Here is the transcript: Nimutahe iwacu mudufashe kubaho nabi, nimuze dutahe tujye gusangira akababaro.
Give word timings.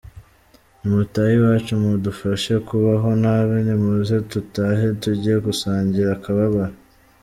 Nimutahe 0.79 1.31
iwacu 1.37 1.71
mudufashe 1.83 2.53
kubaho 2.67 3.09
nabi, 3.23 3.55
nimuze 3.65 4.15
dutahe 4.31 4.85
tujye 5.01 5.33
gusangira 5.45 6.09
akababaro. 6.17 6.75